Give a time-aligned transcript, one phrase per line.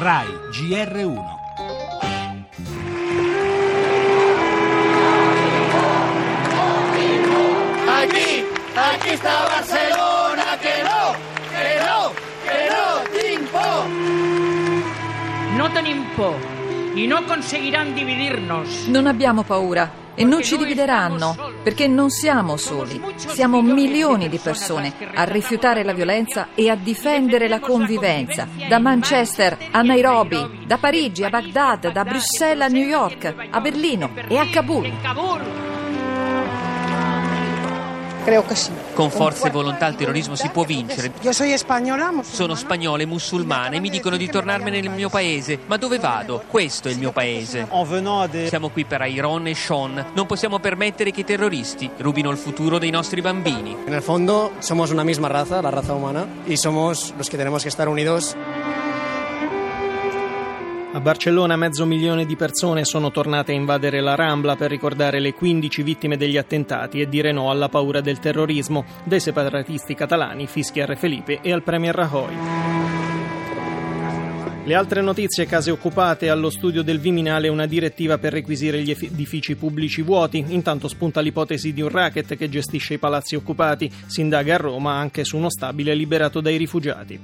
[0.00, 1.20] RAI GR1
[8.00, 8.44] Aquí,
[8.74, 11.12] aquí está Barcelona, que no,
[11.52, 11.98] que no,
[12.48, 13.68] que no, Timpo.
[15.58, 16.34] No tenim por
[16.96, 18.88] i no conseguiranno dividirnos.
[18.88, 23.00] Non abbiamo paura e non ci divideranno perché non siamo soli.
[23.16, 28.48] Siamo milioni di persone a rifiutare la violenza e a difendere la convivenza.
[28.68, 34.10] Da Manchester a Nairobi, da Parigi a Baghdad, da Bruxelles a New York, a Berlino
[34.28, 35.59] e a Kabul.
[38.24, 38.70] Creo que sí.
[38.94, 41.12] Con forza e volontà il terrorismo si può vincere.
[41.22, 42.22] Musulmana.
[42.22, 45.58] Sono spagnola e musulmana e mi dicono di tornarmene nel mio paese.
[45.66, 46.42] Ma dove vado?
[46.46, 47.66] Questo è il mio paese.
[48.46, 50.06] Siamo qui per Iron e Sean.
[50.12, 53.76] Non possiamo permettere che i terroristi rubino il futuro dei nostri bambini.
[53.86, 57.62] En el fondo somos una misma raza, la raza humana, y somos los que tenemos
[57.62, 58.36] que estar unidos.
[60.92, 65.34] A Barcellona mezzo milione di persone sono tornate a invadere la Rambla per ricordare le
[65.34, 70.80] 15 vittime degli attentati e dire no alla paura del terrorismo dei separatisti catalani, fischi
[70.80, 72.99] a Re Felipe e al premier Rajoy.
[74.70, 79.56] Le altre notizie, case occupate, allo studio del Viminale una direttiva per requisire gli edifici
[79.56, 80.44] pubblici vuoti.
[80.50, 83.90] Intanto spunta l'ipotesi di un racket che gestisce i palazzi occupati.
[84.06, 87.18] Si indaga a Roma anche su uno stabile liberato dai rifugiati.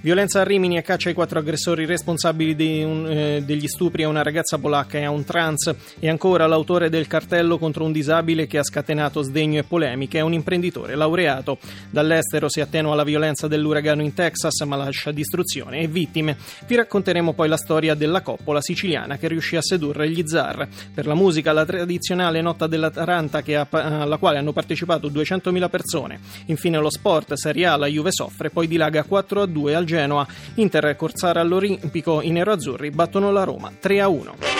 [0.00, 4.22] Violenza a Rimini e caccia ai quattro aggressori responsabili un, eh, degli stupri a una
[4.22, 5.72] ragazza polacca e a un trans.
[6.00, 10.22] E ancora l'autore del cartello contro un disabile che ha scatenato sdegno e polemiche è
[10.22, 11.58] un imprenditore laureato.
[11.90, 16.36] Dall'estero si attenua la violenza dell'uragano in Texas ma lascia distruzione e vittime.
[16.66, 20.66] Vi racconteremo poi la storia della coppola siciliana che riuscì a sedurre gli zar.
[20.94, 26.18] Per la musica, la tradizionale Notta della Taranta alla quale hanno partecipato 200.000 persone.
[26.46, 30.26] Infine lo sport, Serie A, la Juve soffre, poi dilaga 4 a 2 al Genoa.
[30.54, 34.57] Inter e Corsara all'Olimpico i neroazzurri battono la Roma 3 a 1.